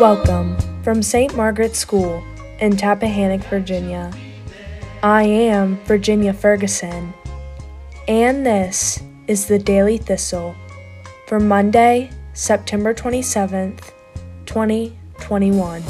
Welcome 0.00 0.56
from 0.82 1.02
St. 1.02 1.36
Margaret's 1.36 1.78
School 1.78 2.24
in 2.58 2.72
Tappahannock, 2.72 3.44
Virginia. 3.50 4.10
I 5.02 5.24
am 5.24 5.76
Virginia 5.84 6.32
Ferguson, 6.32 7.12
and 8.08 8.46
this 8.46 9.02
is 9.30 9.46
the 9.46 9.60
Daily 9.60 9.96
Thistle 9.96 10.56
for 11.28 11.38
Monday, 11.38 12.10
September 12.32 12.92
27th, 12.92 13.92
2021. 14.44 15.84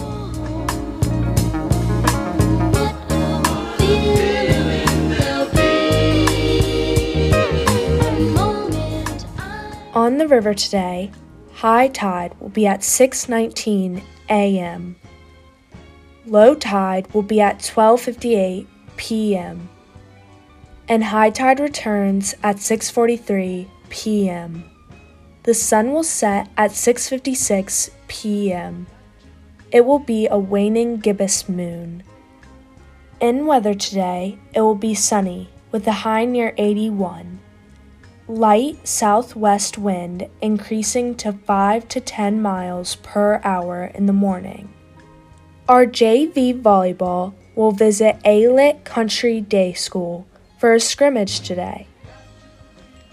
On 9.95 10.19
the 10.19 10.29
river 10.29 10.53
today, 10.53 11.11
high 11.55 11.89
tide 11.89 12.39
will 12.41 12.51
be 12.51 12.67
at 12.67 12.81
6:19 12.81 14.03
a.m. 14.29 14.97
Low 16.27 16.55
tide 16.55 17.11
will 17.15 17.23
be 17.23 17.41
at 17.41 17.61
12:58 17.61 18.67
p.m. 18.99 19.71
And 20.91 21.05
high 21.05 21.31
tide 21.31 21.61
returns 21.61 22.35
at 22.43 22.57
6:43 22.57 23.69
p.m. 23.91 24.65
The 25.45 25.55
sun 25.55 25.93
will 25.93 26.03
set 26.03 26.49
at 26.57 26.73
6:56 26.73 27.91
p.m. 28.09 28.89
It 29.71 29.87
will 29.87 30.01
be 30.01 30.27
a 30.27 30.37
waning 30.37 30.97
gibbous 30.97 31.49
moon. 31.49 32.03
In 33.21 33.47
weather 33.47 33.73
today, 33.73 34.41
it 34.53 34.63
will 34.63 34.75
be 34.75 34.97
sunny 34.97 35.51
with 35.71 35.87
a 35.87 36.03
high 36.03 36.25
near 36.25 36.55
81. 36.59 37.39
Light 38.27 38.83
southwest 38.83 39.79
wind 39.79 40.27
increasing 40.43 41.15
to 41.23 41.35
5 41.35 41.87
to 41.87 42.01
10 42.01 42.43
miles 42.43 42.97
per 42.97 43.41
hour 43.45 43.93
in 43.95 44.07
the 44.07 44.13
morning. 44.13 44.75
Our 45.69 45.87
JV 45.87 46.61
volleyball 46.61 47.35
will 47.55 47.71
visit 47.71 48.19
Aylett 48.25 48.83
Country 48.83 49.41
Day 49.41 49.73
School 49.73 50.27
for 50.61 50.75
a 50.75 50.81
scrimmage 50.81 51.41
today. 51.41 51.87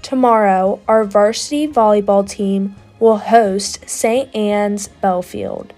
Tomorrow, 0.02 0.82
our 0.88 1.06
varsity 1.06 1.66
volleyball 1.66 2.30
team 2.30 2.76
will 3.00 3.18
host 3.18 3.90
St. 3.90 4.34
Anne's 4.36 4.90
Belfield. 4.90 5.74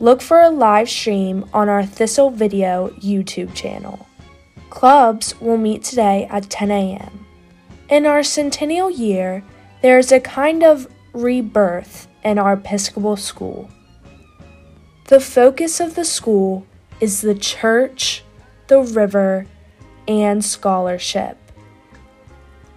Look 0.00 0.22
for 0.22 0.40
a 0.40 0.50
live 0.50 0.88
stream 0.88 1.48
on 1.52 1.68
our 1.68 1.84
Thistle 1.84 2.30
Video 2.30 2.88
YouTube 3.00 3.54
channel. 3.54 4.06
Clubs 4.70 5.38
will 5.38 5.58
meet 5.58 5.84
today 5.84 6.26
at 6.30 6.48
10 6.48 6.70
a.m. 6.70 7.26
In 7.90 8.06
our 8.06 8.22
centennial 8.22 8.90
year, 8.90 9.44
there 9.82 9.98
is 9.98 10.12
a 10.12 10.20
kind 10.20 10.62
of 10.62 10.88
rebirth 11.12 12.08
in 12.24 12.38
our 12.38 12.54
Episcopal 12.54 13.16
school. 13.16 13.70
The 15.08 15.20
focus 15.20 15.78
of 15.78 15.94
the 15.94 16.04
school 16.04 16.66
is 17.00 17.20
the 17.20 17.34
church, 17.34 18.24
the 18.68 18.80
river, 18.80 19.46
and 20.08 20.44
scholarship. 20.44 21.38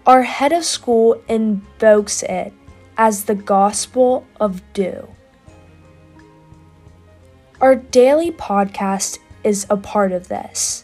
Our 0.05 0.23
head 0.23 0.51
of 0.51 0.65
school 0.65 1.21
invokes 1.27 2.23
it 2.23 2.53
as 2.97 3.23
the 3.23 3.35
gospel 3.35 4.25
of 4.39 4.61
Do. 4.73 5.07
Our 7.61 7.75
daily 7.75 8.31
podcast 8.31 9.19
is 9.43 9.65
a 9.69 9.77
part 9.77 10.11
of 10.11 10.27
this. 10.27 10.83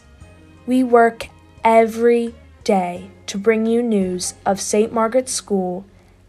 We 0.66 0.82
work 0.82 1.28
every 1.64 2.34
day 2.64 3.10
to 3.26 3.38
bring 3.38 3.66
you 3.66 3.82
news 3.82 4.34
of 4.44 4.60
St. 4.60 4.92
Margaret's 4.92 5.32
School 5.32 5.84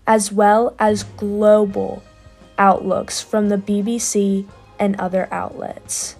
as 0.06 0.32
well 0.32 0.76
as 0.80 1.04
global 1.04 2.04
outlooks 2.58 3.22
from 3.22 3.50
the 3.50 3.58
BBC 3.58 4.48
and 4.80 5.00
other 5.00 5.28
outlets. 5.32 6.17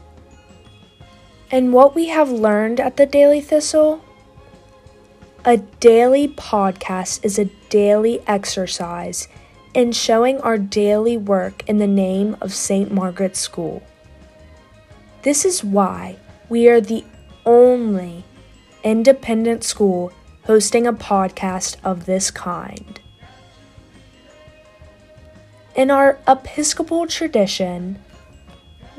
And 1.50 1.72
what 1.72 1.96
we 1.96 2.08
have 2.08 2.30
learned 2.30 2.82
at 2.82 2.98
the 2.98 3.06
Daily 3.06 3.40
Thistle? 3.40 4.04
A 5.46 5.58
daily 5.58 6.28
podcast 6.28 7.24
is 7.24 7.40
a 7.40 7.46
daily 7.70 8.20
exercise 8.28 9.30
in 9.74 9.94
showing 9.94 10.42
our 10.42 10.58
daily 10.58 11.16
work 11.16 11.64
in 11.70 11.78
the 11.78 11.88
name 11.88 12.36
of 12.42 12.54
St. 12.54 12.92
Margaret's 12.92 13.40
School. 13.40 13.82
This 15.22 15.46
is 15.46 15.64
why 15.64 16.18
we 16.50 16.68
are 16.68 16.82
the 16.82 17.06
only 17.46 18.26
independent 18.84 19.64
school 19.64 20.12
hosting 20.44 20.86
a 20.86 20.92
podcast 20.92 21.78
of 21.82 22.06
this 22.06 22.30
kind. 22.30 23.00
In 25.78 25.92
our 25.92 26.20
Episcopal 26.28 27.08
tradition, 27.08 28.04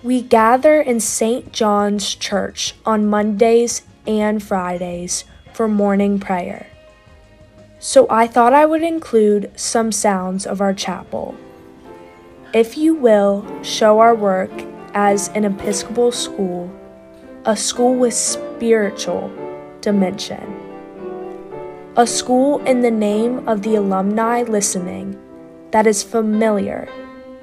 we 0.03 0.23
gather 0.23 0.81
in 0.81 1.01
St. 1.01 1.53
John's 1.53 2.15
Church 2.15 2.75
on 2.87 3.07
Mondays 3.07 3.83
and 4.07 4.43
Fridays 4.43 5.25
for 5.53 5.69
morning 5.69 6.21
prayer. 6.21 6.69
So 7.81 8.07
I 8.09 8.27
thought 8.27 8.53
I 8.53 8.67
would 8.67 8.83
include 8.83 9.51
some 9.57 9.93
sounds 9.93 10.47
of 10.47 10.61
our 10.61 10.75
chapel. 10.75 11.37
If 12.53 12.77
you 12.77 12.95
will, 12.95 13.45
show 13.63 14.01
our 14.01 14.15
work 14.15 14.51
as 14.95 15.29
an 15.29 15.45
Episcopal 15.45 16.13
school, 16.13 16.71
a 17.45 17.57
school 17.57 17.95
with 17.95 18.15
spiritual 18.15 19.33
dimension. 19.81 20.55
A 21.97 22.07
school 22.07 22.65
in 22.65 22.81
the 22.81 22.91
name 22.91 23.49
of 23.49 23.63
the 23.63 23.75
alumni 23.75 24.43
listening 24.43 25.19
that 25.73 25.87
is 25.87 26.03
familiar, 26.03 26.89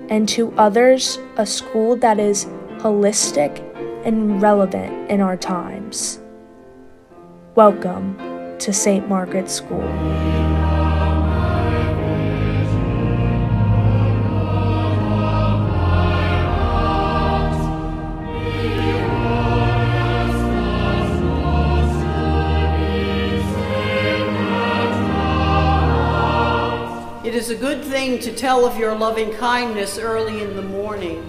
and 0.10 0.30
to 0.30 0.54
others, 0.58 1.20
a 1.38 1.46
school 1.46 1.96
that 1.98 2.20
is 2.20 2.46
holistic 2.78 3.62
and 4.06 4.42
relevant 4.42 5.10
in 5.10 5.22
our 5.22 5.38
times. 5.38 6.20
Welcome 7.56 8.18
to 8.60 8.72
St. 8.72 9.08
Margaret's 9.08 9.54
School. 9.54 10.45
To 28.06 28.36
tell 28.36 28.66
of 28.66 28.78
your 28.78 28.96
loving 28.96 29.34
kindness 29.34 29.98
early 29.98 30.44
in 30.44 30.56
the 30.56 30.62
morning 30.62 31.28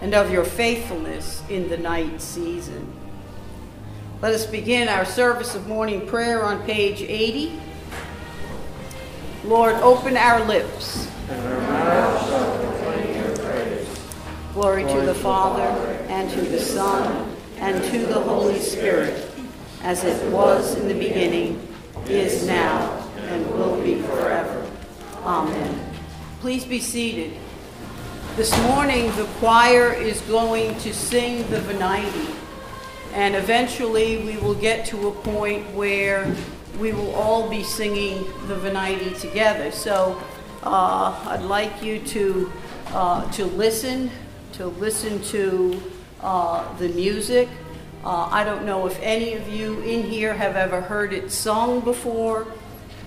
and 0.00 0.14
of 0.14 0.30
your 0.30 0.44
faithfulness 0.44 1.42
in 1.48 1.68
the 1.68 1.76
night 1.76 2.22
season. 2.22 2.86
Let 4.20 4.32
us 4.32 4.46
begin 4.46 4.86
our 4.86 5.04
service 5.04 5.56
of 5.56 5.66
morning 5.66 6.06
prayer 6.06 6.44
on 6.44 6.62
page 6.62 7.02
80. 7.02 7.60
Lord, 9.44 9.74
open 9.76 10.16
our 10.16 10.44
lips. 10.44 11.08
Glory 14.54 14.84
to 14.84 15.00
the 15.00 15.14
Father, 15.14 15.64
and 16.08 16.30
to 16.30 16.40
the 16.40 16.60
Son, 16.60 17.36
and 17.56 17.82
to 17.90 18.06
the 18.06 18.20
Holy 18.20 18.60
Spirit, 18.60 19.28
as 19.82 20.04
it 20.04 20.30
was 20.30 20.76
in 20.76 20.86
the 20.86 20.94
beginning, 20.94 21.66
is 22.06 22.46
now, 22.46 23.08
and 23.16 23.44
will 23.54 23.82
be 23.82 24.00
forever. 24.02 24.70
Amen. 25.24 25.81
Please 26.42 26.64
be 26.64 26.80
seated. 26.80 27.38
This 28.34 28.50
morning, 28.62 29.14
the 29.14 29.26
choir 29.38 29.92
is 29.92 30.20
going 30.22 30.76
to 30.78 30.92
sing 30.92 31.48
the 31.50 31.60
Venite, 31.60 32.34
and 33.14 33.36
eventually 33.36 34.16
we 34.24 34.38
will 34.38 34.56
get 34.56 34.84
to 34.86 35.06
a 35.06 35.12
point 35.12 35.64
where 35.72 36.34
we 36.80 36.92
will 36.92 37.14
all 37.14 37.48
be 37.48 37.62
singing 37.62 38.24
the 38.48 38.56
Venite 38.56 39.20
together. 39.20 39.70
So 39.70 40.20
uh, 40.64 41.16
I'd 41.28 41.44
like 41.44 41.80
you 41.80 42.00
to 42.00 42.52
uh, 42.88 43.30
to 43.30 43.44
listen, 43.44 44.10
to 44.54 44.66
listen 44.66 45.22
to 45.26 45.80
uh, 46.22 46.76
the 46.78 46.88
music. 46.88 47.48
Uh, 48.04 48.28
I 48.32 48.42
don't 48.42 48.66
know 48.66 48.88
if 48.88 48.98
any 49.00 49.34
of 49.34 49.46
you 49.48 49.80
in 49.82 50.02
here 50.02 50.34
have 50.34 50.56
ever 50.56 50.80
heard 50.80 51.12
it 51.12 51.30
sung 51.30 51.78
before, 51.82 52.48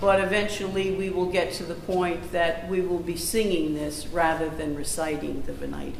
but 0.05 0.19
eventually 0.19 0.91
we 0.91 1.09
will 1.09 1.25
get 1.25 1.51
to 1.51 1.63
the 1.63 1.73
point 1.73 2.31
that 2.31 2.69
we 2.69 2.79
will 2.79 2.99
be 2.99 3.17
singing 3.17 3.73
this 3.73 4.05
rather 4.05 4.47
than 4.49 4.75
reciting 4.75 5.41
the 5.47 5.51
Venite. 5.51 5.95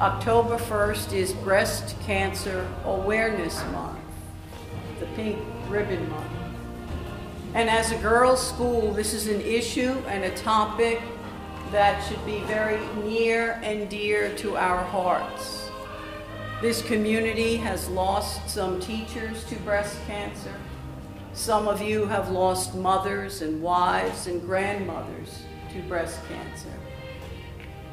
October 0.00 0.56
1st 0.56 1.12
is 1.12 1.32
Breast 1.32 1.94
Cancer 2.04 2.68
Awareness 2.84 3.62
Month, 3.66 4.00
the 4.98 5.06
pink 5.14 5.38
ribbon 5.68 6.10
month. 6.10 6.32
And 7.54 7.70
as 7.70 7.92
a 7.92 7.98
girls' 7.98 8.44
school, 8.44 8.92
this 8.92 9.14
is 9.14 9.28
an 9.28 9.40
issue 9.40 9.92
and 10.08 10.24
a 10.24 10.34
topic 10.34 11.00
that 11.70 12.04
should 12.08 12.26
be 12.26 12.40
very 12.40 12.84
near 13.04 13.60
and 13.62 13.88
dear 13.88 14.34
to 14.38 14.56
our 14.56 14.82
hearts. 14.82 15.70
This 16.60 16.82
community 16.82 17.54
has 17.58 17.88
lost 17.88 18.50
some 18.50 18.80
teachers 18.80 19.44
to 19.44 19.54
breast 19.60 19.96
cancer. 20.08 20.54
Some 21.34 21.68
of 21.68 21.80
you 21.80 22.06
have 22.06 22.32
lost 22.32 22.74
mothers 22.74 23.42
and 23.42 23.62
wives 23.62 24.26
and 24.26 24.40
grandmothers 24.40 25.44
to 25.72 25.80
breast 25.82 26.18
cancer. 26.26 26.72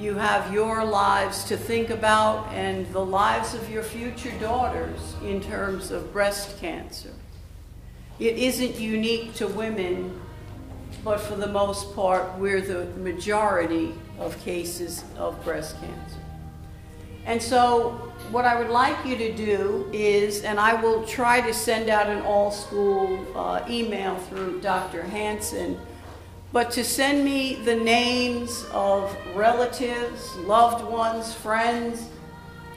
You 0.01 0.15
have 0.15 0.51
your 0.51 0.83
lives 0.83 1.43
to 1.43 1.55
think 1.55 1.91
about 1.91 2.47
and 2.53 2.91
the 2.91 3.05
lives 3.05 3.53
of 3.53 3.69
your 3.69 3.83
future 3.83 4.31
daughters 4.39 5.15
in 5.23 5.39
terms 5.39 5.91
of 5.91 6.11
breast 6.11 6.59
cancer. 6.59 7.13
It 8.17 8.35
isn't 8.35 8.79
unique 8.79 9.35
to 9.35 9.47
women, 9.47 10.19
but 11.03 11.19
for 11.19 11.35
the 11.35 11.45
most 11.45 11.93
part, 11.93 12.35
we're 12.39 12.61
the 12.61 12.85
majority 12.97 13.93
of 14.17 14.43
cases 14.43 15.03
of 15.17 15.39
breast 15.43 15.79
cancer. 15.79 16.19
And 17.27 17.39
so, 17.39 17.91
what 18.31 18.43
I 18.43 18.59
would 18.59 18.71
like 18.71 19.05
you 19.05 19.15
to 19.17 19.31
do 19.31 19.87
is, 19.93 20.41
and 20.41 20.59
I 20.59 20.81
will 20.81 21.05
try 21.05 21.41
to 21.41 21.53
send 21.53 21.91
out 21.91 22.07
an 22.07 22.23
all 22.23 22.49
school 22.49 23.23
uh, 23.37 23.63
email 23.69 24.15
through 24.15 24.61
Dr. 24.61 25.03
Hanson, 25.03 25.79
but 26.51 26.71
to 26.71 26.83
send 26.83 27.23
me 27.23 27.55
the 27.55 27.75
names 27.75 28.65
of 28.71 29.15
relatives, 29.35 30.35
loved 30.37 30.83
ones, 30.83 31.33
friends 31.33 32.09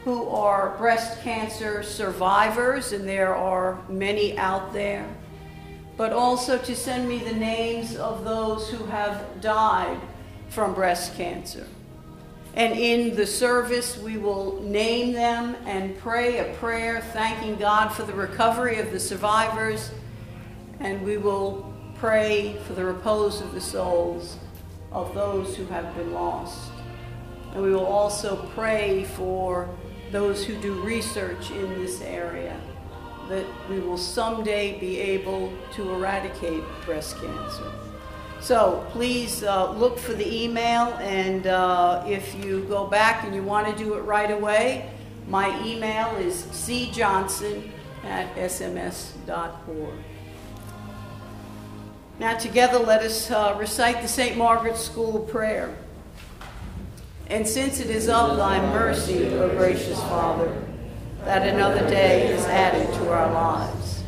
who 0.05 0.29
are 0.29 0.77
breast 0.77 1.21
cancer 1.23 1.83
survivors, 1.83 2.93
and 2.93 3.09
there 3.09 3.35
are 3.35 3.79
many 3.89 4.39
out 4.39 4.73
there, 4.73 5.09
but 5.97 6.13
also 6.13 6.59
to 6.59 6.77
send 6.77 7.09
me 7.09 7.19
the 7.19 7.33
names 7.33 7.97
of 7.97 8.25
those 8.25 8.69
who 8.69 8.85
have 8.87 9.41
died 9.41 9.99
from 10.51 10.75
breast 10.75 11.17
cancer. 11.17 11.67
And 12.57 12.79
in 12.79 13.17
the 13.17 13.27
service, 13.27 13.99
we 13.99 14.17
will 14.17 14.61
name 14.63 15.13
them 15.13 15.57
and 15.67 15.99
pray 15.99 16.39
a 16.39 16.55
prayer 16.55 17.01
thanking 17.13 17.57
God 17.57 17.89
for 17.89 18.05
the 18.05 18.13
recovery 18.13 18.79
of 18.79 18.93
the 18.93 19.01
survivors. 19.01 19.91
And 20.79 21.03
we 21.03 21.17
will 21.17 21.74
pray 22.05 22.55
for 22.67 22.75
the 22.75 22.85
repose 22.85 23.41
of 23.41 23.55
the 23.55 23.61
souls 23.63 24.37
of 24.93 25.15
those 25.15 25.57
who 25.57 25.65
have 25.65 25.97
been 25.97 26.13
lost. 26.13 26.71
And 27.55 27.63
we 27.63 27.71
will 27.71 27.87
also 27.87 28.47
pray 28.55 29.05
for 29.17 29.71
those 30.13 30.45
who 30.45 30.55
do 30.57 30.75
research 30.83 31.51
in 31.51 31.67
this 31.83 32.03
area 32.03 32.61
that 33.31 33.47
we 33.71 33.81
will 33.81 33.97
someday 33.97 34.79
be 34.79 35.01
able 35.01 35.51
to 35.73 35.95
eradicate 35.95 36.63
breast 36.85 37.17
cancer. 37.23 37.73
So 38.39 38.87
please 38.91 39.43
uh, 39.43 39.73
look 39.73 39.99
for 39.99 40.13
the 40.13 40.45
email, 40.45 40.89
and 41.01 41.47
uh, 41.47 42.05
if 42.07 42.35
you 42.35 42.65
go 42.65 42.87
back 42.87 43.25
and 43.25 43.35
you 43.35 43.43
want 43.43 43.75
to 43.75 43.83
do 43.83 43.95
it 43.95 44.01
right 44.01 44.31
away, 44.31 44.91
my 45.27 45.49
email 45.65 46.15
is 46.17 46.43
cjohnson 46.53 47.71
at 48.05 48.37
sms.org. 48.37 49.95
Now, 52.19 52.37
together, 52.37 52.79
let 52.79 53.03
us 53.03 53.29
uh, 53.31 53.57
recite 53.59 54.01
the 54.01 54.07
St. 54.07 54.37
Margaret's 54.37 54.81
School 54.81 55.21
prayer. 55.21 55.77
And 57.27 57.47
since 57.47 57.81
it 57.81 57.91
is 57.91 58.09
of 58.09 58.37
thy 58.37 58.61
mercy, 58.73 59.27
O 59.27 59.49
gracious 59.57 59.99
Father, 60.03 60.63
that 61.25 61.49
another 61.49 61.81
day 61.89 62.29
is 62.29 62.45
added 62.45 62.87
to 62.95 63.11
our 63.11 63.33
lives, 63.33 64.05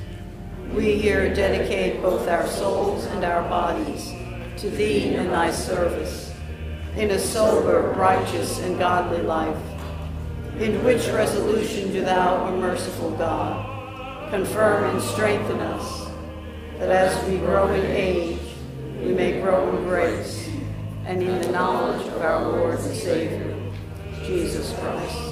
we 0.72 0.96
here 0.96 1.34
dedicate 1.34 2.00
both 2.00 2.28
our 2.28 2.46
souls 2.46 3.06
and 3.06 3.24
our 3.24 3.42
bodies 3.48 4.12
to 4.58 4.70
thee 4.70 5.14
and 5.14 5.32
thy 5.32 5.50
service, 5.50 6.32
in 6.96 7.10
a 7.10 7.18
sober, 7.18 7.92
righteous, 7.96 8.60
and 8.60 8.78
godly 8.78 9.22
life, 9.22 9.60
in 10.60 10.82
which 10.84 11.08
resolution 11.08 11.92
do 11.92 12.02
thou, 12.02 12.46
O 12.46 12.56
merciful 12.56 13.10
God, 13.12 14.30
confirm 14.30 14.94
and 14.94 15.02
strengthen 15.02 15.58
us, 15.58 16.05
that 16.78 16.90
as 16.90 17.28
we 17.28 17.38
grow 17.38 17.72
in 17.72 17.86
age, 17.86 18.40
we 19.00 19.12
may 19.12 19.40
grow 19.40 19.76
in 19.76 19.84
grace, 19.84 20.48
and 21.06 21.22
in 21.22 21.40
the 21.40 21.52
knowledge 21.52 22.06
of 22.08 22.20
our 22.22 22.42
Lord 22.42 22.78
and 22.78 22.96
Savior, 22.96 23.54
Jesus 24.24 24.76
Christ. 24.78 25.25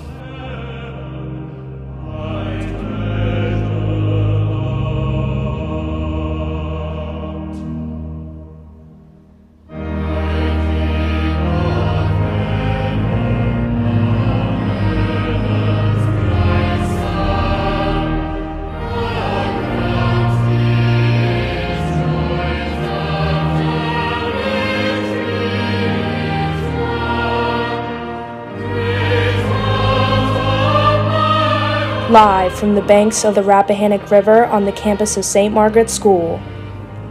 Live 32.15 32.57
from 32.57 32.77
the 32.77 32.83
banks 32.83 33.25
of 33.25 33.35
the 33.35 33.43
Rappahannock 33.43 34.09
River 34.09 34.45
on 34.45 34.67
the 34.67 34.71
campus 34.71 35.17
of 35.17 35.25
St. 35.25 35.53
Margaret's 35.53 35.93
School, 35.93 36.41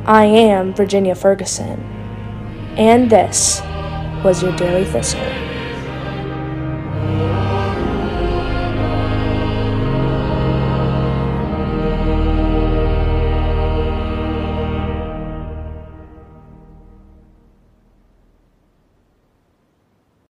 I 0.05 0.23
am 0.23 0.73
Virginia 0.73 1.13
Ferguson. 1.13 1.81
And 2.77 3.09
this 3.09 3.61
was 4.23 4.41
your 4.41 4.55
Daily 4.55 4.85
Thistle. 4.85 5.42